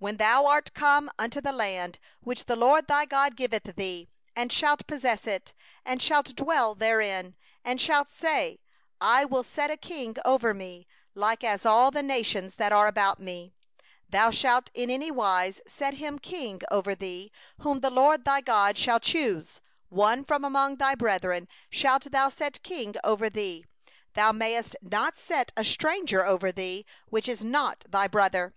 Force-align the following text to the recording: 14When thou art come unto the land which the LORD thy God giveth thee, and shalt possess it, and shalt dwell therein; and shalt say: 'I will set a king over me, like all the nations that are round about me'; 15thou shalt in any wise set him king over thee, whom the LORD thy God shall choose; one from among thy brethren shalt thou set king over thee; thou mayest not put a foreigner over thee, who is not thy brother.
14When 0.00 0.16
thou 0.16 0.46
art 0.46 0.72
come 0.72 1.10
unto 1.18 1.42
the 1.42 1.52
land 1.52 1.98
which 2.22 2.46
the 2.46 2.56
LORD 2.56 2.88
thy 2.88 3.04
God 3.04 3.36
giveth 3.36 3.76
thee, 3.76 4.08
and 4.34 4.50
shalt 4.50 4.86
possess 4.86 5.26
it, 5.26 5.52
and 5.84 6.00
shalt 6.00 6.34
dwell 6.34 6.74
therein; 6.74 7.36
and 7.66 7.78
shalt 7.78 8.10
say: 8.10 8.60
'I 8.98 9.26
will 9.26 9.42
set 9.44 9.70
a 9.70 9.76
king 9.76 10.16
over 10.24 10.54
me, 10.54 10.86
like 11.14 11.44
all 11.66 11.90
the 11.90 12.02
nations 12.02 12.54
that 12.54 12.72
are 12.72 12.84
round 12.84 12.88
about 12.96 13.20
me'; 13.20 13.52
15thou 14.10 14.32
shalt 14.32 14.70
in 14.72 14.88
any 14.88 15.10
wise 15.10 15.60
set 15.68 15.92
him 15.92 16.18
king 16.18 16.62
over 16.70 16.94
thee, 16.94 17.30
whom 17.58 17.80
the 17.80 17.90
LORD 17.90 18.24
thy 18.24 18.40
God 18.40 18.78
shall 18.78 18.98
choose; 18.98 19.60
one 19.90 20.24
from 20.24 20.46
among 20.46 20.76
thy 20.76 20.94
brethren 20.94 21.46
shalt 21.68 22.04
thou 22.10 22.30
set 22.30 22.62
king 22.62 22.94
over 23.04 23.28
thee; 23.28 23.66
thou 24.14 24.32
mayest 24.32 24.76
not 24.80 25.16
put 25.16 25.52
a 25.58 25.62
foreigner 25.62 26.24
over 26.24 26.50
thee, 26.50 26.86
who 27.10 27.18
is 27.18 27.44
not 27.44 27.84
thy 27.90 28.06
brother. 28.08 28.54